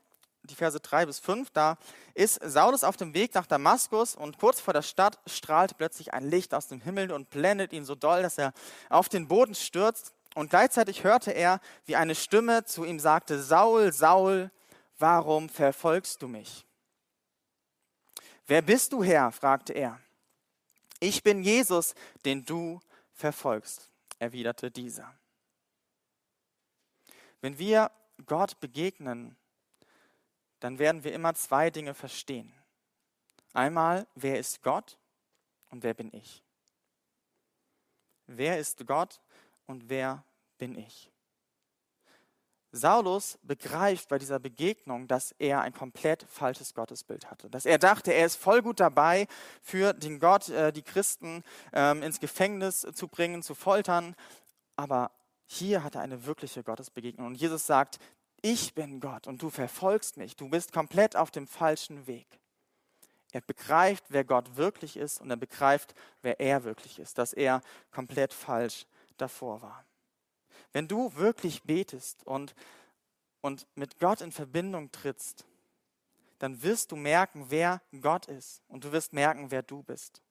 [0.43, 1.49] die Verse 3 bis 5.
[1.51, 1.77] Da
[2.13, 6.29] ist Saulus auf dem Weg nach Damaskus und kurz vor der Stadt strahlt plötzlich ein
[6.29, 8.53] Licht aus dem Himmel und blendet ihn so doll, dass er
[8.89, 10.13] auf den Boden stürzt.
[10.35, 14.49] Und gleichzeitig hörte er, wie eine Stimme zu ihm sagte, Saul, Saul,
[14.97, 16.65] warum verfolgst du mich?
[18.47, 19.31] Wer bist du, Herr?
[19.31, 19.99] fragte er.
[20.99, 22.79] Ich bin Jesus, den du
[23.13, 25.13] verfolgst, erwiderte dieser.
[27.41, 27.91] Wenn wir
[28.25, 29.35] Gott begegnen,
[30.59, 32.53] dann werden wir immer zwei Dinge verstehen.
[33.53, 34.97] Einmal, wer ist Gott
[35.69, 36.43] und wer bin ich?
[38.27, 39.19] Wer ist Gott
[39.71, 40.23] und wer
[40.57, 41.12] bin ich?
[42.73, 47.49] Saulus begreift bei dieser Begegnung, dass er ein komplett falsches Gottesbild hatte.
[47.49, 49.27] Dass er dachte, er ist voll gut dabei,
[49.62, 54.15] für den Gott äh, die Christen ähm, ins Gefängnis zu bringen, zu foltern.
[54.77, 55.12] Aber
[55.47, 57.27] hier hat er eine wirkliche Gottesbegegnung.
[57.27, 57.99] Und Jesus sagt,
[58.41, 60.38] ich bin Gott und du verfolgst mich.
[60.38, 62.27] Du bist komplett auf dem falschen Weg.
[63.34, 67.62] Er begreift, wer Gott wirklich ist und er begreift, wer er wirklich ist, dass er
[67.91, 68.86] komplett falsch
[69.21, 69.86] davor war.
[70.73, 72.55] Wenn du wirklich betest und,
[73.41, 75.45] und mit Gott in Verbindung trittst,
[76.39, 80.21] dann wirst du merken, wer Gott ist und du wirst merken, wer du bist.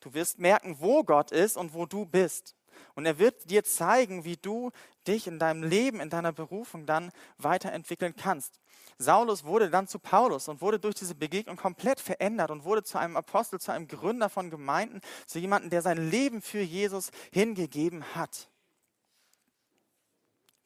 [0.00, 2.56] Du wirst merken, wo Gott ist und wo du bist.
[2.94, 4.70] Und er wird dir zeigen, wie du
[5.06, 8.60] dich in deinem Leben, in deiner Berufung dann weiterentwickeln kannst.
[8.98, 12.98] Saulus wurde dann zu Paulus und wurde durch diese Begegnung komplett verändert und wurde zu
[12.98, 18.04] einem Apostel, zu einem Gründer von Gemeinden, zu jemandem, der sein Leben für Jesus hingegeben
[18.14, 18.48] hat.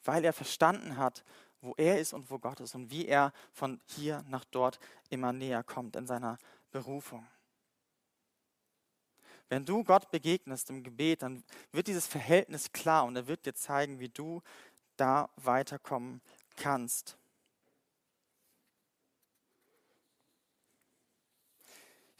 [0.03, 1.23] Weil er verstanden hat,
[1.61, 5.33] wo er ist und wo Gott ist und wie er von hier nach dort immer
[5.33, 6.37] näher kommt in seiner
[6.71, 7.27] Berufung.
[9.49, 13.53] Wenn du Gott begegnest im Gebet, dann wird dieses Verhältnis klar und er wird dir
[13.53, 14.41] zeigen, wie du
[14.97, 16.21] da weiterkommen
[16.57, 17.17] kannst.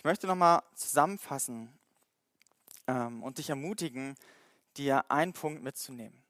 [0.08, 1.78] Möchte nochmal zusammenfassen
[2.88, 4.16] ähm, und dich ermutigen,
[4.78, 6.24] dir einen Punkt mitzunehmen.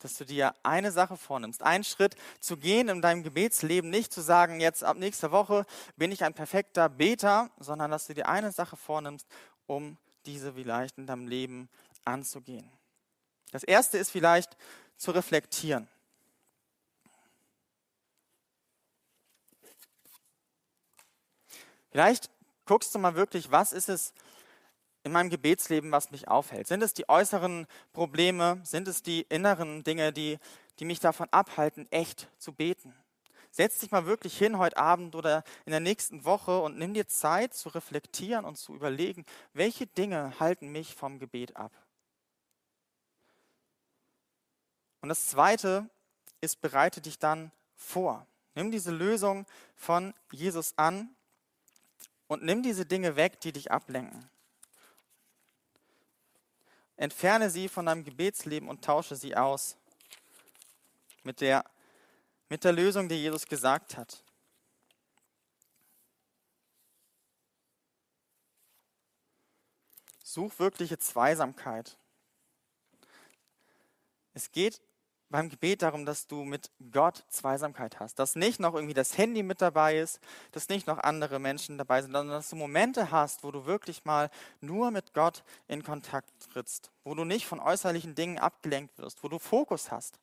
[0.00, 4.20] Dass du dir eine Sache vornimmst, einen Schritt zu gehen in deinem Gebetsleben, nicht zu
[4.20, 5.64] sagen, jetzt ab nächster Woche
[5.96, 9.26] bin ich ein perfekter Beter, sondern dass du dir eine Sache vornimmst,
[9.66, 11.70] um diese vielleicht in deinem Leben
[12.04, 12.70] anzugehen.
[13.50, 14.58] Das erste ist vielleicht
[14.98, 15.88] zu reflektieren.
[21.90, 22.28] Vielleicht
[22.72, 24.14] guckst du mal wirklich, was ist es
[25.02, 26.66] in meinem Gebetsleben, was mich aufhält?
[26.66, 28.62] Sind es die äußeren Probleme?
[28.64, 30.38] Sind es die inneren Dinge, die,
[30.78, 32.94] die mich davon abhalten, echt zu beten?
[33.50, 37.06] Setz dich mal wirklich hin heute Abend oder in der nächsten Woche und nimm dir
[37.06, 41.72] Zeit zu reflektieren und zu überlegen, welche Dinge halten mich vom Gebet ab.
[45.02, 45.90] Und das Zweite
[46.40, 48.26] ist, bereite dich dann vor.
[48.54, 49.44] Nimm diese Lösung
[49.76, 51.14] von Jesus an
[52.32, 54.28] und nimm diese Dinge weg, die dich ablenken.
[56.96, 59.76] Entferne sie von deinem Gebetsleben und tausche sie aus
[61.24, 61.64] mit der
[62.48, 64.22] mit der Lösung, die Jesus gesagt hat.
[70.22, 71.96] Such wirkliche Zweisamkeit.
[74.34, 74.80] Es geht
[75.32, 78.20] beim Gebet darum, dass du mit Gott Zweisamkeit hast.
[78.20, 80.20] Dass nicht noch irgendwie das Handy mit dabei ist,
[80.52, 84.04] dass nicht noch andere Menschen dabei sind, sondern dass du Momente hast, wo du wirklich
[84.04, 89.24] mal nur mit Gott in Kontakt trittst, wo du nicht von äußerlichen Dingen abgelenkt wirst,
[89.24, 90.20] wo du Fokus hast,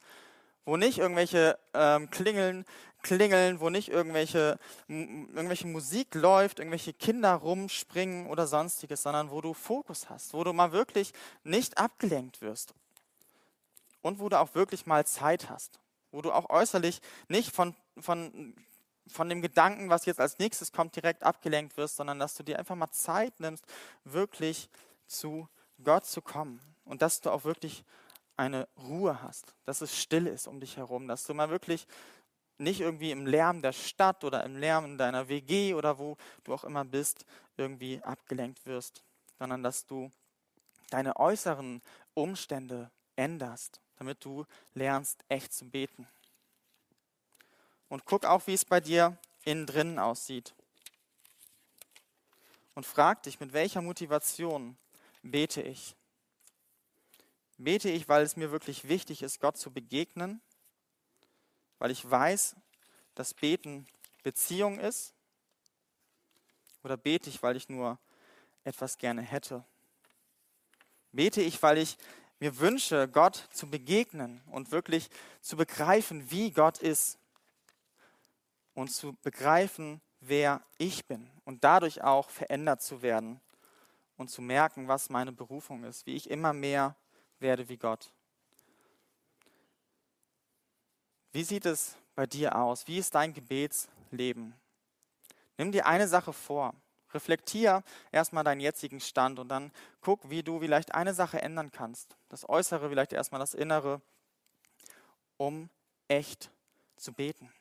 [0.64, 2.64] wo nicht irgendwelche ähm, Klingeln
[3.02, 9.54] klingeln, wo nicht irgendwelche, irgendwelche Musik läuft, irgendwelche Kinder rumspringen oder sonstiges, sondern wo du
[9.54, 12.74] Fokus hast, wo du mal wirklich nicht abgelenkt wirst
[14.02, 15.80] und wo du auch wirklich mal Zeit hast,
[16.12, 18.56] wo du auch äußerlich nicht von, von,
[19.08, 22.60] von dem Gedanken, was jetzt als nächstes kommt, direkt abgelenkt wirst, sondern dass du dir
[22.60, 23.66] einfach mal Zeit nimmst,
[24.04, 24.70] wirklich
[25.08, 25.48] zu
[25.84, 27.84] Gott zu kommen und dass du auch wirklich
[28.38, 31.86] eine Ruhe hast, dass es still ist um dich herum, dass du mal wirklich
[32.58, 36.54] nicht irgendwie im Lärm der Stadt oder im Lärm in deiner WG oder wo du
[36.54, 37.26] auch immer bist,
[37.58, 39.04] irgendwie abgelenkt wirst,
[39.38, 40.12] sondern dass du
[40.90, 41.82] deine äußeren
[42.14, 46.08] Umstände änderst, damit du lernst, echt zu beten.
[47.90, 50.54] Und guck auch, wie es bei dir innen drinnen aussieht.
[52.76, 54.78] Und frag dich, mit welcher Motivation
[55.22, 55.96] bete ich?
[57.58, 60.42] Bete ich, weil es mir wirklich wichtig ist, Gott zu begegnen,
[61.78, 62.56] weil ich weiß,
[63.16, 63.86] dass Beten
[64.24, 65.14] Beziehung ist?
[66.84, 68.00] Oder bete ich, weil ich nur
[68.64, 69.66] etwas gerne hätte?
[71.12, 71.98] Bete ich, weil ich
[72.40, 75.10] mir wünsche, Gott zu begegnen und wirklich
[75.42, 77.18] zu begreifen, wie Gott ist
[78.74, 83.42] und zu begreifen, wer ich bin und dadurch auch verändert zu werden
[84.18, 86.96] und zu merken, was meine Berufung ist, wie ich immer mehr
[87.40, 88.12] werde wie Gott.
[91.32, 92.88] Wie sieht es bei dir aus?
[92.88, 94.54] Wie ist dein Gebetsleben?
[95.58, 96.74] Nimm dir eine Sache vor.
[97.14, 102.16] Reflektier erstmal deinen jetzigen Stand und dann guck, wie du vielleicht eine Sache ändern kannst.
[102.30, 104.02] Das Äußere, vielleicht erstmal das Innere,
[105.38, 105.70] um
[106.08, 106.52] echt
[106.98, 107.52] zu beten.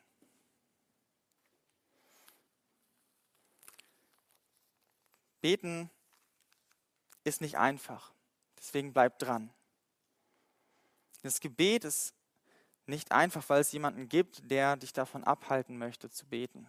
[5.41, 5.89] Beten
[7.23, 8.11] ist nicht einfach.
[8.57, 9.49] Deswegen bleib dran.
[11.21, 12.13] Das Gebet ist
[12.85, 16.67] nicht einfach, weil es jemanden gibt, der dich davon abhalten möchte zu beten.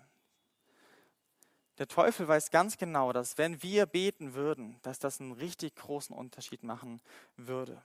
[1.80, 6.14] Der Teufel weiß ganz genau, dass wenn wir beten würden, dass das einen richtig großen
[6.14, 7.00] Unterschied machen
[7.38, 7.82] würde.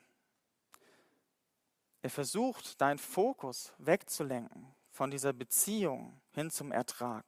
[2.02, 7.24] Er versucht, deinen Fokus wegzulenken von dieser Beziehung hin zum Ertrag.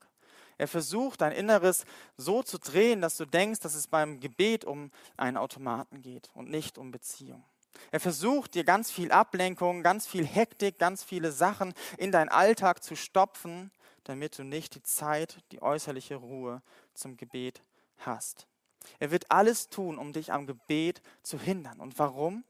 [0.57, 1.85] Er versucht, dein Inneres
[2.17, 6.49] so zu drehen, dass du denkst, dass es beim Gebet um einen Automaten geht und
[6.49, 7.45] nicht um Beziehung.
[7.91, 12.83] Er versucht dir ganz viel Ablenkung, ganz viel Hektik, ganz viele Sachen in deinen Alltag
[12.83, 13.71] zu stopfen,
[14.09, 16.61] damit du nicht die Zeit, die äußerliche Ruhe
[16.93, 17.61] zum Gebet
[17.99, 18.47] hast.
[18.99, 21.79] Er wird alles tun, um dich am Gebet zu hindern.
[21.79, 22.43] Und warum?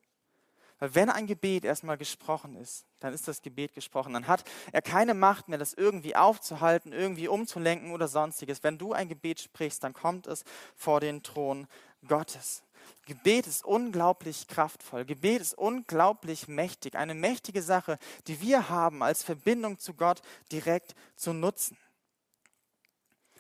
[0.80, 4.14] Weil wenn ein Gebet erstmal gesprochen ist, dann ist das Gebet gesprochen.
[4.14, 8.64] Dann hat er keine Macht mehr, das irgendwie aufzuhalten, irgendwie umzulenken oder sonstiges.
[8.64, 10.44] Wenn du ein Gebet sprichst, dann kommt es
[10.76, 11.68] vor den Thron
[12.08, 12.62] Gottes.
[13.06, 15.06] Gebet ist unglaublich kraftvoll.
[15.06, 16.96] Gebet ist unglaublich mächtig.
[16.96, 17.98] Eine mächtige Sache,
[18.28, 20.22] die wir haben als Verbindung zu Gott
[20.52, 21.78] direkt zu nutzen.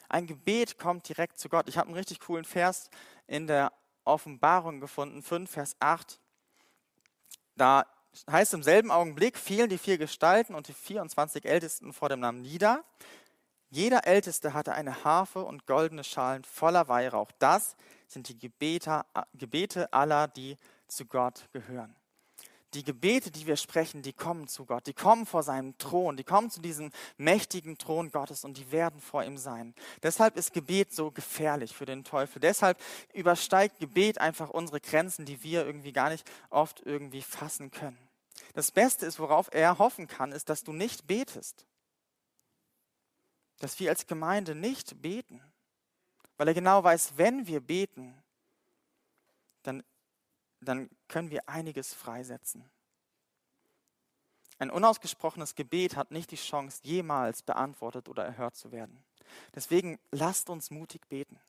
[0.10, 1.68] Ein Gebet kommt direkt zu Gott.
[1.68, 2.90] Ich habe einen richtig coolen Vers
[3.28, 3.74] in der
[4.06, 6.20] Offenbarung gefunden, 5, Vers 8.
[7.56, 7.86] Da
[8.32, 12.42] heißt im selben Augenblick fielen die vier Gestalten und die 24 Ältesten vor dem Namen
[12.42, 12.84] nieder.
[13.70, 17.32] Jeder Älteste hatte eine Harfe und goldene Schalen voller Weihrauch.
[17.40, 17.76] Das
[18.08, 19.04] sind die Gebete,
[19.34, 21.96] Gebete aller, die zu Gott gehören.
[22.74, 26.26] Die Gebete, die wir sprechen, die kommen zu Gott, die kommen vor seinem Thron, die
[26.26, 29.74] kommen zu diesem mächtigen Thron Gottes und die werden vor ihm sein.
[30.04, 32.42] Deshalb ist Gebet so gefährlich für den Teufel.
[32.42, 32.78] Deshalb
[33.14, 37.98] übersteigt Gebet einfach unsere Grenzen, die wir irgendwie gar nicht oft irgendwie fassen können.
[38.54, 41.67] Das Beste ist, worauf er hoffen kann, ist, dass du nicht betest.
[43.60, 45.42] Dass wir als Gemeinde nicht beten.
[46.38, 48.16] Weil er genau weiß, wenn wir beten,
[49.64, 49.84] dann,
[50.62, 52.70] dann können wir einiges freisetzen.
[54.60, 59.04] Ein unausgesprochenes Gebet hat nicht die Chance, jemals beantwortet oder erhört zu werden.
[59.54, 61.40] Deswegen lasst uns mutig beten.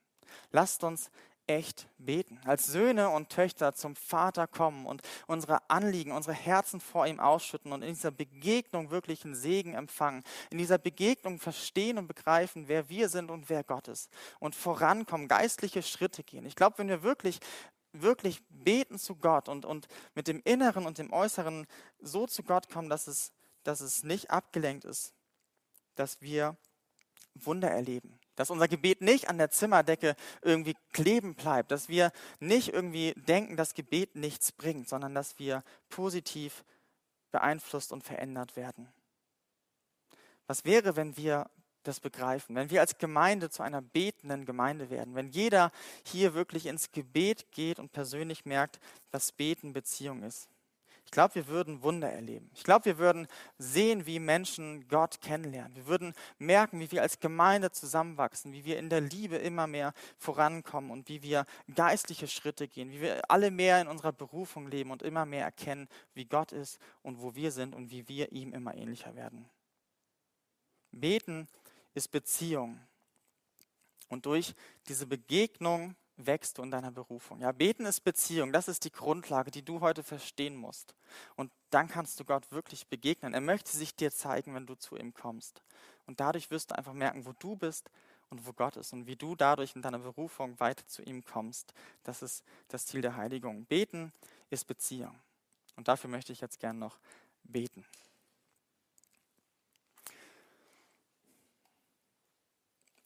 [0.51, 1.11] Lasst uns
[1.49, 7.07] echt beten, als Söhne und Töchter zum Vater kommen und unsere Anliegen, unsere Herzen vor
[7.07, 12.07] ihm ausschütten und in dieser Begegnung wirklich einen Segen empfangen, in dieser Begegnung verstehen und
[12.07, 16.47] begreifen, wer wir sind und wer Gott ist und vorankommen, geistliche Schritte gehen.
[16.47, 17.41] Ich glaube, wenn wir wirklich
[17.93, 21.67] wirklich beten zu Gott und, und mit dem Inneren und dem Äußeren
[22.01, 23.33] so zu Gott kommen, dass es,
[23.65, 25.15] dass es nicht abgelenkt ist,
[25.95, 26.57] dass wir
[27.35, 28.18] Wunder erleben.
[28.39, 33.57] Dass unser Gebet nicht an der Zimmerdecke irgendwie kleben bleibt, dass wir nicht irgendwie denken,
[33.57, 36.65] dass Gebet nichts bringt, sondern dass wir positiv
[37.33, 38.93] beeinflusst und verändert werden.
[40.47, 41.51] Was wäre, wenn wir
[41.83, 45.73] das begreifen, wenn wir als Gemeinde zu einer betenden Gemeinde werden, wenn jeder
[46.07, 48.79] hier wirklich ins Gebet geht und persönlich merkt,
[49.11, 50.49] dass Beten Beziehung ist?
[51.09, 52.51] Ich glaube, wir würden Wunder erleben.
[52.55, 55.75] Ich glaube, wir würden sehen, wie Menschen Gott kennenlernen.
[55.75, 59.95] Wir würden merken, wie wir als Gemeinde zusammenwachsen, wie wir in der Liebe immer mehr
[60.19, 64.91] vorankommen und wie wir geistliche Schritte gehen, wie wir alle mehr in unserer Berufung leben
[64.91, 68.53] und immer mehr erkennen, wie Gott ist und wo wir sind und wie wir ihm
[68.53, 69.49] immer ähnlicher werden.
[70.91, 71.49] Beten
[71.95, 72.79] ist Beziehung.
[74.11, 74.55] Und durch
[74.89, 77.41] diese Begegnung wächst du in deiner Berufung.
[77.41, 78.53] Ja, beten ist Beziehung.
[78.53, 80.95] Das ist die Grundlage, die du heute verstehen musst.
[81.37, 83.35] Und dann kannst du Gott wirklich begegnen.
[83.35, 85.63] Er möchte sich dir zeigen, wenn du zu ihm kommst.
[86.07, 87.91] Und dadurch wirst du einfach merken, wo du bist
[88.31, 91.73] und wo Gott ist und wie du dadurch in deiner Berufung weiter zu ihm kommst.
[92.03, 93.65] Das ist das Ziel der Heiligung.
[93.67, 94.13] Beten
[94.51, 95.19] ist Beziehung.
[95.77, 96.99] Und dafür möchte ich jetzt gern noch
[97.45, 97.85] beten.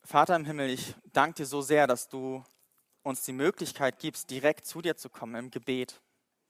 [0.04, 2.44] Vater im Himmel, ich danke dir so sehr, dass du
[3.02, 6.00] uns die Möglichkeit gibst, direkt zu dir zu kommen im Gebet.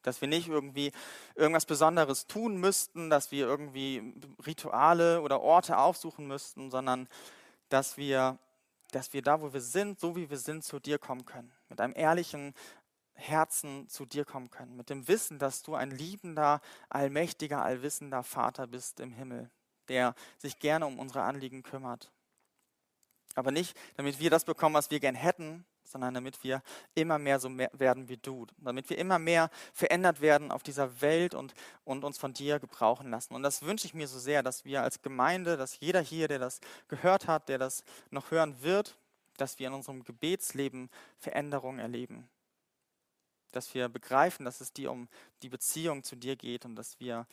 [0.03, 0.92] Dass wir nicht irgendwie
[1.34, 7.09] irgendwas Besonderes tun müssten, dass wir irgendwie Rituale oder Orte aufsuchen müssten, sondern
[7.68, 8.38] dass wir,
[8.90, 11.53] dass wir da, wo wir sind, so wie wir sind, zu dir kommen können.
[11.68, 12.55] Mit einem ehrlichen
[13.14, 14.76] Herzen zu dir kommen können.
[14.76, 19.50] Mit dem Wissen, dass du ein liebender, allmächtiger, allwissender Vater bist im Himmel,
[19.88, 22.11] der sich gerne um unsere Anliegen kümmert.
[23.34, 26.62] Aber nicht, damit wir das bekommen, was wir gern hätten, sondern damit wir
[26.95, 31.01] immer mehr so mehr werden wie du, damit wir immer mehr verändert werden auf dieser
[31.01, 33.34] Welt und, und uns von dir gebrauchen lassen.
[33.34, 36.38] Und das wünsche ich mir so sehr, dass wir als Gemeinde, dass jeder hier, der
[36.38, 38.97] das gehört hat, der das noch hören wird,
[39.36, 42.28] dass wir in unserem Gebetsleben Veränderungen erleben.
[43.53, 45.09] Dass wir begreifen, dass es dir um
[45.43, 47.26] die Beziehung zu dir geht und dass wir,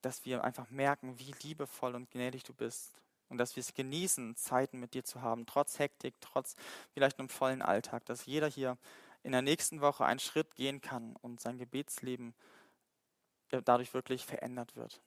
[0.00, 4.36] dass wir einfach merken, wie liebevoll und gnädig du bist und dass wir es genießen,
[4.36, 6.56] Zeiten mit dir zu haben, trotz Hektik, trotz
[6.92, 8.76] vielleicht einem vollen Alltag, dass jeder hier
[9.22, 12.34] in der nächsten Woche einen Schritt gehen kann und sein Gebetsleben
[13.64, 15.00] dadurch wirklich verändert wird.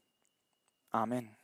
[0.89, 1.36] Amen.